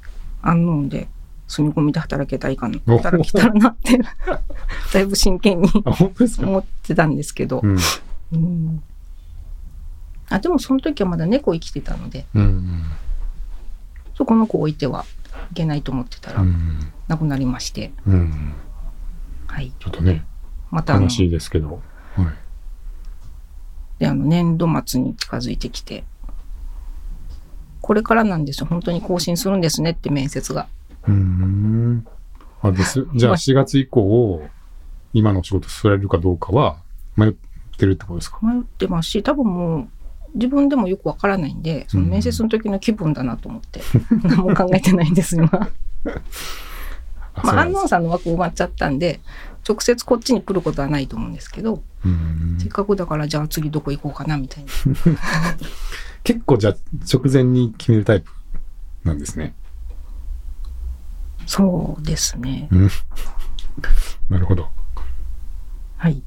[0.42, 1.09] 安納で
[1.48, 3.98] 住み込みで働けたいかな、お働けたらなって、
[4.92, 7.78] だいぶ真剣に思ってたんですけど、うん。
[8.32, 8.82] うん
[10.28, 12.82] あでもその時はまだ猫生きてたのでうん。
[14.16, 15.04] そこの子置いては
[15.50, 16.92] いけないと思ってたらうん。
[17.09, 18.54] 亡くなりまして、うん。
[19.46, 20.24] はい、ちょっとね、
[20.70, 21.80] また悲しいですけど。
[22.16, 22.26] はい。
[23.98, 26.04] であの年度末に近づいてきて
[27.80, 30.68] これからなんですよ本当に更新するんですねって面接が
[31.09, 32.06] うん。
[32.61, 33.06] あれです。
[33.14, 34.42] じゃあ4月以降、
[35.12, 36.78] 今のお仕事されるかどうかは
[37.16, 37.32] 迷っ
[37.78, 38.38] てるってことですか？
[38.42, 39.88] 迷ってますし多分もう
[40.37, 43.81] 自分でもよくわからないんでその面接の時の気分だなと思って、
[44.22, 45.51] 何も考えてないんです今。
[47.35, 49.20] あまあ、安納さんの枠埋まっちゃったんで
[49.68, 51.83] 直接こっちに来ることはないと思うんですけど、
[52.59, 54.70] せっかくだからじゃあ次どこ行こうかなみたいな。
[56.25, 56.77] 結構じゃあ
[57.12, 58.31] 直前に決めるタイプ
[59.05, 59.55] なんですね。
[61.46, 62.68] そうですね。
[62.72, 62.90] うん。
[64.29, 64.68] なるほど。
[65.96, 66.22] はい。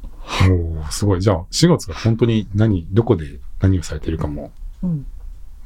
[0.49, 1.21] おーすごい。
[1.21, 5.05] じゃあ4月が本当に何、どこで何をされてるかもうん、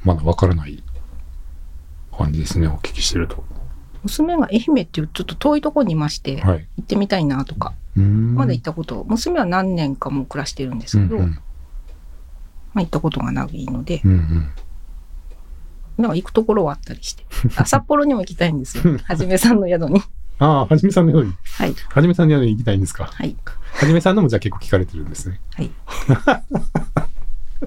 [0.02, 0.82] まだわからない
[2.16, 2.66] 感じですね。
[2.68, 3.44] お聞きしてると。
[4.02, 6.66] 娘が愛媛っていうちょっと遠いところにいまして、はい。
[6.76, 11.30] 行ってみたいなとか、まだ行ったこと、娘は何年かも暮らしてるんですけど、うんうん。
[11.30, 11.40] ま
[12.76, 14.48] あ行ったことがないので、うんうん。
[15.96, 17.24] なんか行くところはあったりして。
[17.56, 18.98] あ、札幌にも行きたいんですよ。
[19.04, 20.02] はじめさんの宿に。
[20.40, 21.74] ああ、はじめさんのように、はい。
[21.88, 23.04] はじめさんのように行きたいんですか？
[23.06, 23.36] はい。
[23.74, 25.40] はじめさんのもじゃあ結構聞かれてるんですね。
[25.54, 25.70] はい。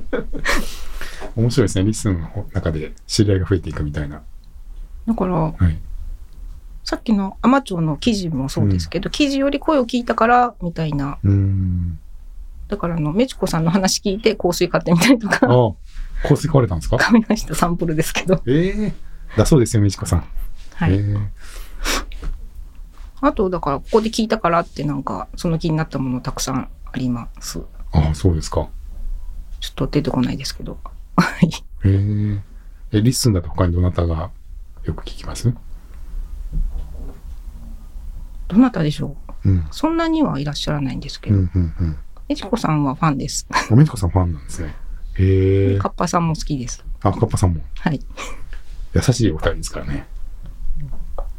[1.36, 1.86] 面白いですね。
[1.86, 4.22] リスンの中で知り合いが増えていくみたいな。
[5.08, 5.78] だから、はい。
[6.84, 12.00] さっきのアマチュアの記事もそうですけど、記事より声を聞いたから、みたいなうーん。
[12.70, 15.48] だからあの、メチコさんの話聞いて香水買ってみたりとああか、
[16.24, 16.98] 香水買われたんですか？
[16.98, 18.42] 買いましたサンプルですけど。
[18.48, 18.94] ええ
[19.38, 20.24] だそうですよ、みちこさん。
[20.76, 20.94] はい。
[20.94, 21.18] ええ
[23.20, 27.60] あと、だから、ここで聞いたからってなんか、その気になったものたくさんあります。
[27.92, 28.70] ああ、そうですか。
[29.60, 30.78] ちょっと出てこないですけど。
[31.16, 31.50] はい。
[31.86, 32.42] え
[32.92, 34.32] ええ、 LISTEN だと他にどなたが
[34.84, 35.54] よく聞きます？
[38.48, 39.50] どなたでしょう？
[39.50, 39.68] うん。
[39.72, 41.98] そんなにはいらっしゃらないんですけど、うん、うん、うん。
[42.30, 43.48] メチコさんはファンです。
[43.72, 44.76] おみちこさんファンなんですね。
[45.16, 46.84] へえカッパさんも好きです。
[47.02, 48.00] あ、カッパさんもはい。
[48.94, 50.08] 優しいお二人ですからね。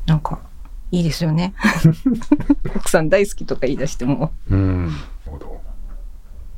[0.06, 0.40] なんか、
[0.90, 1.54] いいですよね。
[2.74, 4.32] 奥さん大好きとか言い出しても。
[4.50, 4.86] うん。
[4.86, 5.60] なるほど。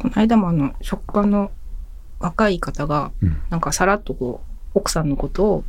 [0.00, 1.50] この間もあの、職場の
[2.20, 3.36] 若い方が、うん。
[3.50, 4.40] なんかさらっとこ
[4.74, 5.64] う、奥さんのことを、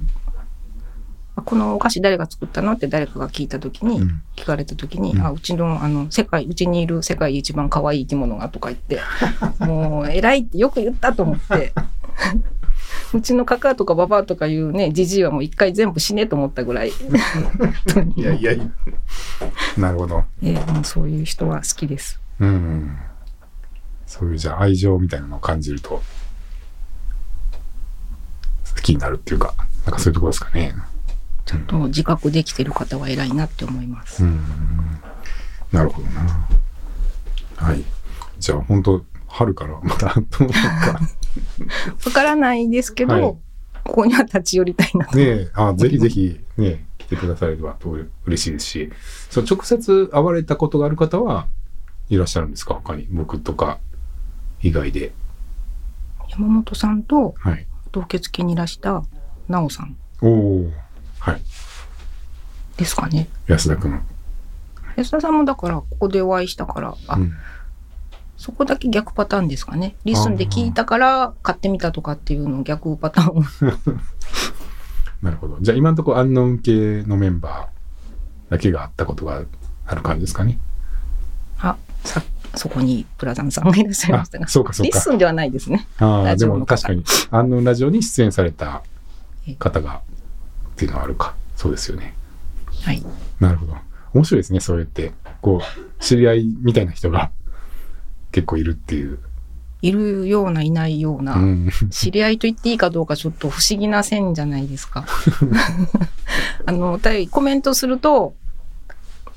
[1.35, 8.99] あこのお菓子誰が作ったのって誰かが聞いたときに、うん聞かれたときに、うんあ、うちの、あの、世界、うちにいる世界一番可愛い生き物がとか言って、
[9.63, 11.73] もう、偉いってよく言ったと思って、
[13.13, 18.65] うちのカカとかババアとかいうね、じじいはもう一回全部死ねと思ったぐらい、いやいやいや。
[19.77, 20.23] なるほど。
[20.41, 22.19] えーそういう人は好きです。
[22.39, 22.97] うん。
[24.12, 26.02] そういうじゃあ愛情みたいなのを感じると、
[28.76, 29.54] 好きになるっていうか、
[29.86, 30.76] なんかそういうところですかね。
[31.45, 34.24] ちゃんと自覚できてる方は偉いなって思います。
[34.24, 34.41] うん。
[35.71, 36.47] なるほどな。
[37.56, 37.84] はい。
[38.38, 41.00] じゃあ本当春からまたどうか。
[42.06, 43.36] わからないですけど、はい
[43.84, 45.17] ここには立ち寄りたいなと。
[45.17, 47.97] ねえ、あぜひぜひね、来てくださればと
[48.28, 48.91] 嬉しいですし、
[49.32, 51.47] そう直接会われたことがある方は
[52.08, 52.76] いらっしゃるんですか？
[52.76, 53.08] 他に。
[53.10, 53.80] 僕とか
[54.62, 55.12] 以外で。
[56.30, 57.65] 山本さんとはい。
[57.93, 59.04] 受付にいらした
[59.50, 60.71] 奈緒さんおお
[61.19, 61.41] はい。
[62.78, 63.28] ですかね。
[63.47, 64.02] 安田くん。
[64.95, 67.34] 安田さんもだからここでお会いしたから、あ、うん
[68.41, 69.95] そこだけ逆パターンですかね。
[70.03, 73.43] LISTEN で聞いたから買ってみたとかっていうの逆パターンを。
[75.21, 75.60] なるほど。
[75.62, 79.43] じゃあ今のところアンノウン系のメンバーだけがあったことが
[79.86, 80.58] ある感じですかね。
[81.60, 82.24] あ、さ、
[82.55, 84.93] そこにプラザンさんがいらっしゃいまあしたが。、そうかそうか。
[84.93, 85.87] LISTEN ではないですね。
[85.99, 88.81] ああ、でも確かに、アンノウンラジオに出演された
[89.57, 90.01] 方が
[90.73, 91.35] っていうのはあるか。
[91.55, 92.13] そうですよね。
[92.81, 93.03] はい。
[93.39, 93.75] なるほど。
[94.13, 95.13] 面白いですね、そうやって。
[95.41, 97.31] こう、知り合いみたいな人が
[98.31, 99.19] 結構いるっていう。
[99.81, 101.35] いるような、いないような。
[101.35, 101.69] うん。
[101.89, 105.05] 知り合いと言っていいかどうかちょっと不思議な線じゃないですか。
[106.65, 106.99] あの、
[107.31, 108.35] コメントすると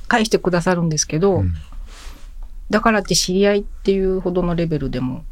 [0.09, 1.55] 返してくださるんですけど、うん
[2.71, 5.25] だからって知り合いっていうほどのレベルでも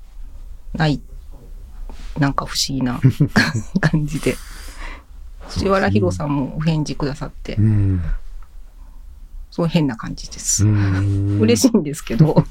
[0.75, 1.01] ない、
[2.19, 3.01] なんか不思議な
[3.81, 4.37] 感じで。
[5.49, 8.03] 藤原弘さんもお返事くださってう、ん。
[9.51, 10.67] そう変な感じです。
[10.67, 12.45] うん嬉しいんですけど、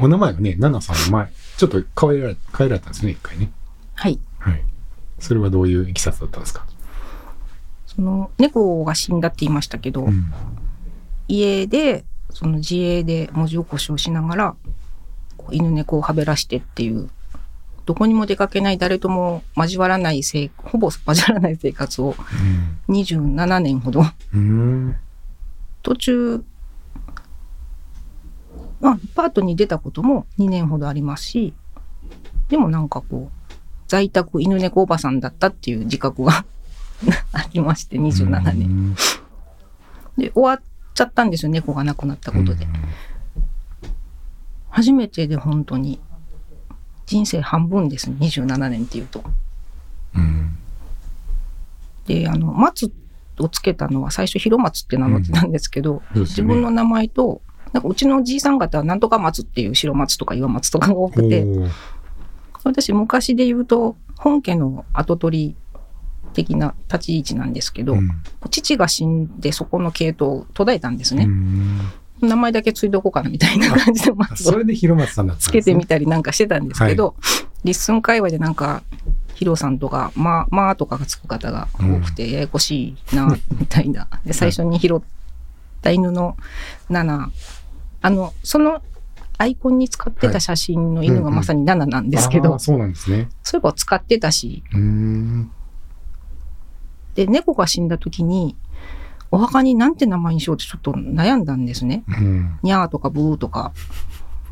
[0.00, 3.52] お名前がね、ナナさんの前、ちょっと変えられ変えられたんですね、一回ね。
[3.94, 4.18] はい。
[4.38, 4.64] はい。
[5.20, 6.64] それはどういういきさつだったんですか？
[7.86, 10.32] その、猫が死んだって言いましたけど、うん。
[11.28, 14.56] 家でその自営で文字起こしをしながら
[15.50, 17.10] 犬猫をはべらしてっていう
[17.84, 22.14] どこにも出かけない誰とも交わらない生ほぼ交わらない生活を
[22.88, 24.02] 27年ほど
[24.34, 24.96] うん。
[25.82, 26.44] 途中
[28.80, 31.54] まあパートに出たことも2年ほどありますし
[32.48, 33.52] でもなんかこう
[33.88, 36.44] 在宅犬猫おばさんだったっていう自覚が
[37.32, 38.96] ありまして27年年。
[40.16, 40.62] で終わっ
[40.94, 41.50] ちゃったんですよ。
[41.50, 42.66] 猫が亡くなったことで。
[44.70, 46.00] 初めてで本当に
[47.06, 48.10] 人生半分です。
[48.10, 49.22] ね27年っていうと。
[50.14, 50.56] うん。
[52.06, 52.90] であの松
[53.38, 56.54] をつけたのは最初広松って名乗ってたんですけど、そうですよね。
[56.54, 61.46] 自分の名前となんかうちのじいさん方はなんとか松っていう白松とか岩松とかが多くて。
[62.64, 65.56] 私昔で言うと本家の跡取り
[66.32, 68.10] 的な立ち位置なんですけど、うん。
[68.50, 71.80] 父が死んでそこの系統を途絶えたんですね、うん。
[72.20, 75.44] 名前だけついておこうかなみたいな感じであ松をそれで広松さんだったね。
[75.44, 77.14] つけてみたりなんかしてたんですけど、
[77.64, 78.82] LISTEN 界隈でなんか、
[79.34, 84.08] ヒロさんとか、まあ、まあとかがつく方が多くて、ややこしいな、みたいな。
[84.24, 85.00] で、最初に拾っ
[85.80, 86.36] た犬の
[86.90, 87.28] ナナ、
[88.02, 88.82] あの、その
[89.38, 93.28] アイコンに使ってた写真の犬がまさにナナなんですけど、あーそうなんですね。
[93.42, 95.50] そういえば使ってたし、うーん。
[97.14, 98.56] で、猫が死んだ時に、
[99.30, 102.04] お墓になんて名前にしようってちょっと悩んだんですね。
[102.08, 102.58] うん。
[102.62, 103.72] にゃーとかブーとか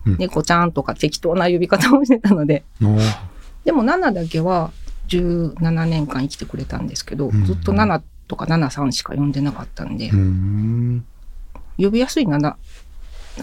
[0.07, 2.65] うん、猫ちゃんとか適当な呼び方をしてたので、
[3.65, 4.73] でも7だけは
[5.09, 10.11] 17年間生きてくれたんですけど、うんずっと7とか73しか呼んでなかったんで。
[11.77, 12.57] 呼びやすい7名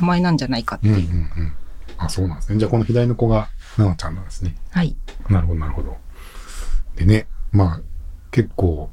[0.01, 1.13] 前なんじゃないかってうんういう。
[1.13, 1.53] ん
[1.97, 2.59] あ、そうなんですね。
[2.59, 4.55] じゃあこの左の子が、ななちゃんなんですね。
[4.71, 4.95] はい。
[5.29, 5.97] なるほど、なるほど。
[6.95, 7.81] でね、まあ、
[8.31, 8.91] 結構、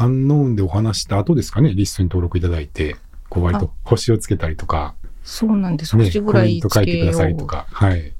[0.00, 2.94] アンノーンでお話した後ですかね、リストに登録いただいて、
[3.28, 5.96] こう割と星をつけたりとか、そうなんです。
[5.96, 7.14] ね、星ぐらいつト書いてくだけよう。
[7.14, 8.12] さいとか、はい。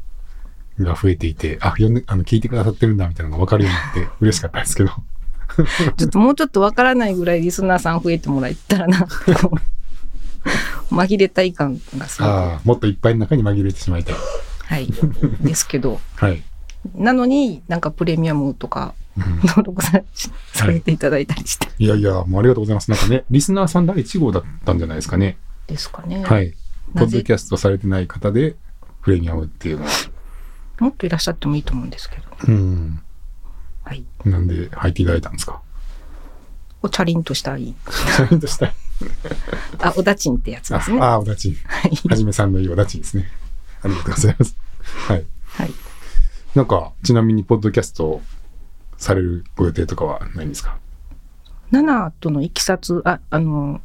[0.81, 4.91] が増えていて、あ、読んで、あの、聞いてくださってるんだみたいなのが分かるようになって 嬉しかったですけど。
[5.97, 9.07] ちょっともうちょっとわからないぐらいリスナーさん増えてもらえたらな、
[10.91, 12.31] 紛れたい感がすごく。
[12.31, 14.17] ああ、もっといっぱいの中に紛れてしまいたい。
[14.67, 14.89] はい。
[15.41, 16.43] ですけど、 はい。
[16.95, 19.08] なのになんかプレミアムとかうん
[19.43, 20.01] 登録さ
[20.53, 21.69] されていただいたりして。
[21.79, 22.91] いやいや、もうありがとうございます。
[22.91, 25.39] なんかね、リスナーさん第1号だったんじゃないですかね。
[25.67, 26.23] ですかね。
[26.25, 26.55] はい。
[26.95, 28.57] ポッドキャストされてない方で、
[29.03, 29.91] プレミアムっていうのは。
[30.81, 32.25] もっといらっしゃってもいいと思うんですけど。
[32.47, 33.01] うん。
[33.85, 34.05] はい。
[34.25, 35.61] なんで入っていただいたんですか？
[36.83, 37.75] おチャリンとしたい。
[38.17, 38.75] ちゃんとしたい。
[39.81, 41.01] あ、おだちんってやつですね。
[41.01, 41.55] あ、あ、おだちん。
[41.55, 41.97] はい。
[42.09, 43.29] はじめさんのいいおだちんですね。
[43.83, 44.57] ありがとうございます。
[45.09, 45.25] はい。
[45.45, 45.71] はい。
[46.55, 48.21] なんか、ちなみに、ポッドキャスト
[48.99, 50.77] されるご予定とかはないんですか？
[51.71, 53.81] ナナとのいきさつ、あ、あの、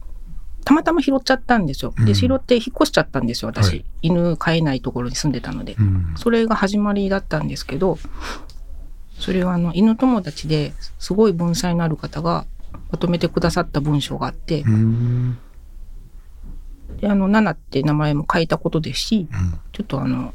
[0.65, 1.93] たまたま拾っちゃったんですよ。
[1.97, 3.67] で、うん拾って引っ越しちゃったんですよ、私。
[3.69, 5.76] はい犬飼えないところに住んでたので。
[5.80, 6.13] うん。
[6.17, 7.97] それが始まりだったんですけど、
[9.19, 12.45] それはあの、犬友達ですごい文才のある方が
[12.91, 15.38] まとめてくださった文章があってう、ん。
[17.02, 19.28] で、あの、ナナって名前も変えたことですし、
[19.73, 20.34] ちょっとあの、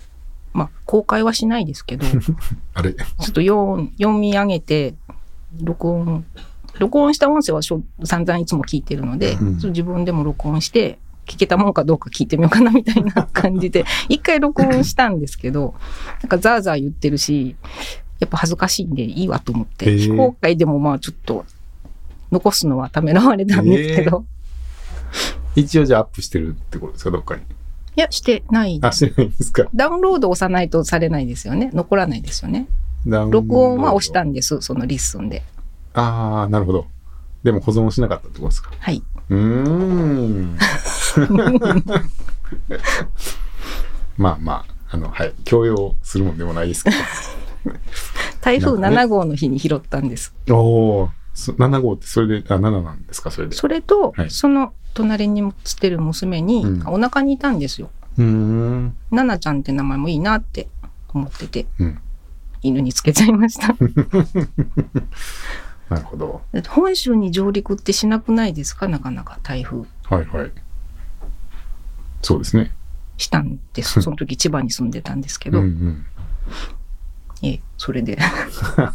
[0.53, 2.21] まあ、公開はしないですけど、 ちょ
[2.75, 4.95] あれっと読読み上げて、
[5.61, 6.25] 録音、
[6.79, 9.55] 録音した音声はしょ散々いつも聞いてるので、うん。
[9.57, 15.75] 自分でも録音して、聞けたもんかどうか聞いてみようかなみたいな感じで、 一回録音したんですけど、
[16.23, 17.55] なんかザーザー言ってるし、
[18.19, 21.45] やっぱ恥ずかしいんでいいわと思って、非公開でもまあちょっと
[22.33, 24.25] 残すのはためらわれたんですけど、
[25.55, 27.43] 一応じゃあアップしてるってことですか、どっかに？
[27.99, 28.79] いや、してない。
[28.81, 29.65] あ、してないんですか。
[29.75, 31.73] ダウンロード押さないとされないですよね。
[31.75, 32.69] 残らないですよね。
[33.05, 35.43] 録音は押したんです、その LISTEN で。
[35.95, 36.87] ああ、なるほど。
[37.43, 38.71] でも保存しなかったってことですか。
[38.79, 39.03] はい。
[39.31, 40.57] うーん。
[44.17, 45.35] まあまあ、あの、はい。
[45.45, 46.93] 強要するもんでもないですけ
[48.41, 50.33] 台風なんかね7号の日に拾ったんです。
[50.47, 50.57] ど。
[50.57, 53.55] おお、そ7号ってそれで、あ、7なんですか、それで？
[53.57, 57.91] それと、はいその隣に写ってる娘に、うんお腹にいたんですよ。
[58.17, 58.97] うーん。
[59.13, 60.69] ナナちゃんって名前もいいなって
[61.15, 61.99] 思ってて、うん。
[62.63, 63.69] 犬につけちゃいました。
[65.89, 66.43] なるほど。
[66.69, 68.89] 本州に上陸ってしなくないですか？
[68.89, 70.51] なかなか台風はいはい。
[72.23, 72.73] そうですね。
[73.17, 74.03] したんです。
[74.03, 76.07] その時千葉に住んでたんですけうんど、うん。
[77.43, 78.19] ええそれで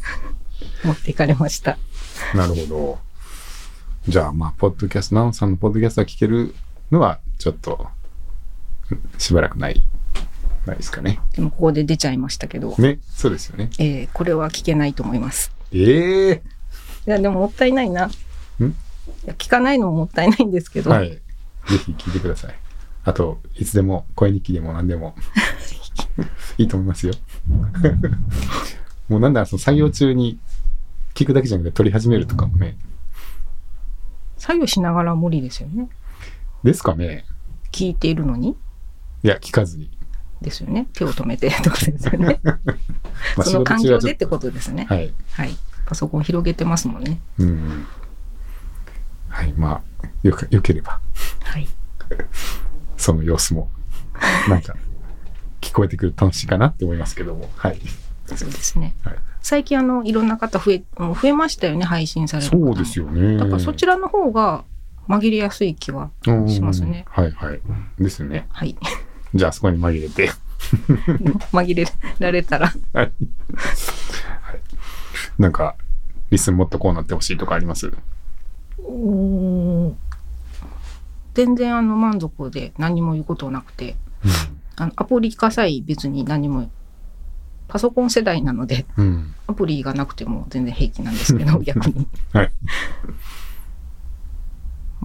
[0.83, 1.77] 持っていかれました。
[2.35, 2.99] なるほど。
[4.07, 6.53] じゃあ、まあ、ポッドキャスト、ナオさんのポッドキャストが聞ける
[6.91, 7.87] のは、ちょっと、
[9.17, 9.81] しばらくない、
[10.65, 11.19] ないですかね。
[11.33, 13.69] でもここで出ちゃいましたけど、ね、そうですよね。
[13.79, 15.51] ええこれは聞けないと思います。
[15.71, 16.41] ええ
[17.07, 18.07] いや、でももったいないな。
[18.07, 18.09] ん？
[18.09, 18.11] い
[19.25, 21.09] や聞かないのももったいないんですけど、はい。
[21.11, 21.19] ぜ
[21.85, 22.55] ひ聞いてください。
[23.05, 25.15] あと、いつでも声日記でも何でも
[26.57, 27.13] いいと思いますよ。
[29.09, 30.39] もうなんだその作業中に
[31.13, 32.77] 聞くだけじゃなくて撮り始めるとかもね。
[34.37, 35.89] 作業しながら無理ですよね。
[36.63, 37.25] ですかね。
[37.71, 38.57] 聞いているのに
[39.23, 39.89] いや、聞かずに。
[40.41, 40.87] ですよね。
[40.93, 42.39] 手を止めて とかですよね。
[42.43, 42.57] ま
[43.39, 44.85] あ、その環境でってことですね。
[44.85, 44.93] と。
[44.93, 45.13] はい。
[45.31, 45.55] はい。
[45.85, 47.19] パソコン広げてますもんね。
[47.39, 47.87] うんうん。
[49.29, 49.53] はい。
[49.53, 50.99] まあ、よく、よければ、
[51.43, 51.67] はい。
[52.97, 53.69] その様子も、
[54.49, 54.75] なんか、
[55.61, 57.49] 聞こえてくると楽しいかなって思いますけども。
[57.55, 57.79] はい。
[58.25, 58.95] そうですね。
[59.03, 63.37] はい、最近あの、いろんな方増え、増えましたよね、配信される方もそうですよね。
[63.37, 64.63] だからそちらの方が
[65.07, 67.05] 紛れやすい気はうんしますね。
[67.09, 67.61] はいはい。
[67.99, 68.47] ですね。
[68.49, 68.75] はい。
[69.35, 70.31] じゃあ、そこに紛れて。
[71.51, 71.85] 紛れ
[72.19, 72.67] られたら。
[72.67, 72.95] はい。
[72.95, 73.11] はい。
[75.37, 75.75] なんか、
[76.29, 77.91] リスンもっとこうなってほしいとかあります？
[81.33, 83.95] 全然あの満足で何も言うことなくて、
[84.75, 86.69] あのアプリ化さえ別に何も、
[87.67, 89.05] パソコン世代なので、うん。
[89.05, 89.35] うん。
[89.47, 92.07] アプリがなくても全然平気なんですけど、 逆に。
[92.31, 92.51] はい。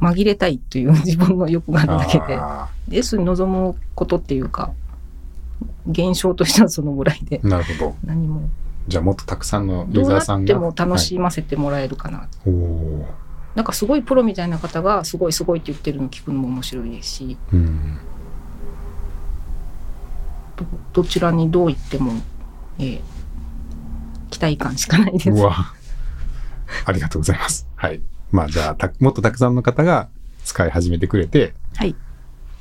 [0.01, 4.73] 紛れたいという自分の欲があるだけで、あです望むことっていうか、
[5.89, 7.97] 現象としてはそのぐらいで、ーなるほど。
[8.05, 8.49] 何も、
[8.87, 10.45] じゃあ、もっとたくさんのユどうなーザーさんが。
[10.45, 12.19] っても楽しませてもらえるかな。
[12.19, 12.51] はい、
[13.57, 17.99] なんかすごいプロみたいな方がすごいすごいって言ってるの聞くのも面白いですし、うん。
[20.57, 20.65] ど
[21.03, 22.13] どちらにどう言っても、
[22.79, 23.01] えー
[24.31, 25.31] 期待感しかないです。
[26.85, 27.66] ありがとうございます。
[27.76, 28.01] はい。
[28.31, 30.09] まあ、じゃあ、たもっとたくさんの方が
[30.45, 31.97] 使い始めてくれて、はい。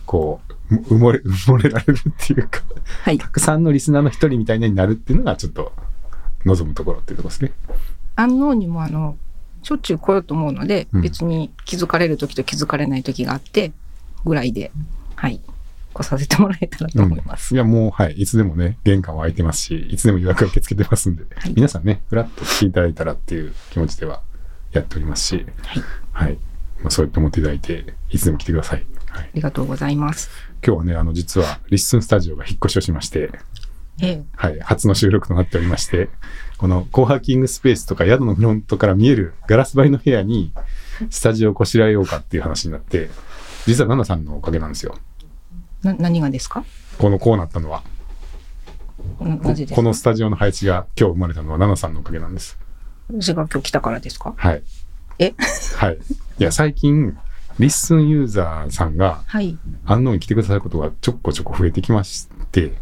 [0.06, 0.40] こ
[0.70, 2.62] う、埋もれ、 埋もれられるっていうか、
[3.04, 3.28] はいた。
[3.28, 5.74] くさんのリスナーの一人みたいになるっていうのがちょっと
[6.46, 7.52] 望むところっていうところですね。
[8.16, 9.18] 安納にもあの、
[9.62, 13.74] しょっちゅう来ようと思うので、うん別に気づかれる時と気づかれない時があって、
[14.26, 14.72] ぐらいで、
[15.16, 15.42] はい。
[15.98, 17.54] 来させてもらえたらと思います。
[17.54, 18.14] いや、もう、はい。
[18.14, 24.22] いつでもね、玄関は開いてますし、いつでも予約受け付けてますんで、はい皆さんね、ふらっと来ていただいたらっていう気持ちでは
[24.72, 25.84] やっておりますし、はい。
[26.12, 26.38] はい。
[26.82, 28.86] まあ、そうやって思っていただいて、いつでも来てください。
[29.08, 30.30] はい、ありがとうございます。
[30.66, 33.32] 今日はね、あの、実は、リッスンスタジオが引っ越しをしまして、
[34.00, 34.24] ええ。
[34.36, 36.10] はい、初の収録となっておりまして、
[36.58, 40.52] このコーハーキングスペースとか宿のフロントから見えるガラス張りの部屋に
[41.10, 43.10] スタジオをこしらえようかっていう話になって、
[43.66, 44.98] 実はナナさんのおかげなんですよ。
[45.84, 46.64] な、何がですか？
[46.98, 47.84] このこうなったのは。
[49.20, 49.76] ななぜですか？
[49.76, 52.58] このスタジオの配置が今日生まれたのはナナさんのおかげなんです。
[53.10, 54.34] 私が今日来たからですか？
[54.36, 54.64] はい。
[55.20, 55.34] え？
[55.76, 55.98] はい。
[56.40, 57.18] いや、最近、
[57.60, 59.58] LISTEN ユーザーさんがはい。
[59.86, 62.74] 安納に来てくださることがちょこちょこ増えてきまして、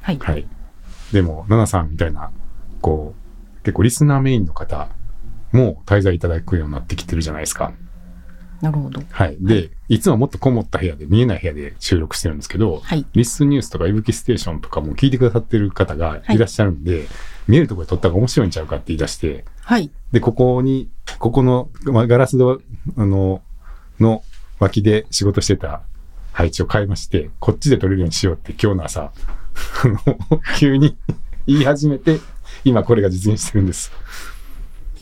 [0.00, 0.18] はい。
[0.18, 0.46] はい。
[1.12, 2.30] でも、ナナさんみたいな、
[2.80, 3.14] こ
[3.60, 4.88] う、結構リスナーメインの方
[5.52, 7.72] も滞在いただくようになってきてるじゃないですか。
[8.64, 9.02] なるほど。
[9.10, 9.36] はい。
[9.40, 13.04] で、いつももっとこもった部屋で、見えない部屋で収録してるんですけど、はい。
[13.12, 17.04] LISTEN ニュースとか、いぶきステーションとかも聞いてくださってる方がいらっしゃるんで、
[17.46, 19.90] 見えるところで撮った方が面白いんちゃうかって言い出して、はい。
[20.12, 20.88] で、ここに、
[21.18, 22.62] ここの、まあ、ガラス戸、
[22.96, 23.42] あの、
[24.00, 24.22] の
[24.58, 25.82] 脇で仕事してた
[26.32, 29.12] 配置を変えまして、こっちで撮れるようにしようって今日の朝、
[30.58, 30.96] 急に
[31.46, 32.18] 言い始めて、
[32.64, 33.92] 今これが実現してるんです。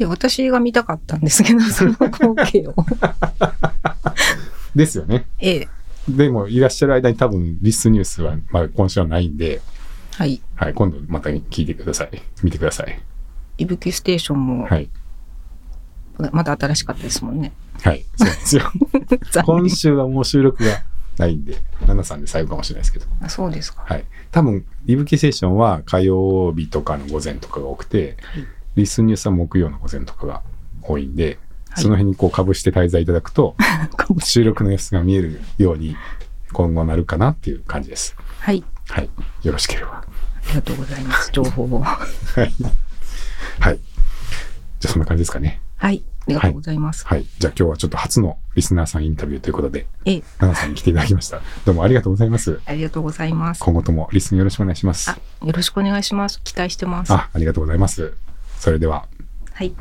[0.03, 2.75] いや、私が見たかったんですけど、 その光景を。
[4.75, 5.27] ですよね。
[5.39, 5.69] ええ。
[6.09, 9.63] でも、いらっしゃる間に多分、リスンニュースは、まあ、今週はないんで、
[10.17, 10.43] はい。
[10.57, 12.11] はい、今度また聞いてください。
[12.43, 13.01] 見てください。
[13.59, 14.91] いぶきステーションも、はい。
[16.33, 17.53] まだ新しかったですもんね。
[17.81, 18.05] はい。
[18.17, 18.63] そうですよ。
[19.31, 20.83] 残今念週はもう収録が
[21.17, 23.07] ないんで、ナナさんで最後かもしれないですけど。
[23.21, 23.85] あそうですか。
[23.87, 24.05] はい。
[24.33, 28.45] 多分、いぶきセッションは火曜日とかの午前とかが多くて、はい。
[28.75, 30.43] リスンニュースは木曜の午前とかが
[30.83, 31.39] 多いんで、はい
[31.75, 33.57] その辺にこう被して滞在いただくと、
[34.21, 35.97] 収録の様子が見えるように
[36.53, 38.15] 今後なるかなっていう感じです。
[38.41, 38.63] はい。
[38.91, 39.09] はい。
[39.43, 39.93] よろしければ。
[39.93, 40.05] あ
[40.51, 41.31] りがとうございます。
[41.33, 41.81] 情報を。
[41.81, 41.99] は
[42.37, 42.53] い。
[43.59, 43.81] はい。
[44.81, 45.63] じゃあそんな感じですかね。
[45.77, 46.05] はい。
[46.27, 47.07] ありがとうございます。
[47.07, 47.27] はい。
[47.39, 50.23] じゃあ今日はちょっと初のリスナーさんインタビューということで、ええ。
[50.41, 51.41] ナナさんに来ていただきました。
[51.65, 52.61] どうもありがとうございます。
[52.67, 53.61] ありがとうございます。
[53.61, 55.11] 今後ともリスンよろしくお願いします。
[55.11, 56.41] あ、よろしくお願いします。
[56.45, 57.13] 期待してます。
[57.13, 58.13] あ、ありがとうございます。
[58.63, 59.09] それでは。
[59.55, 59.75] はい。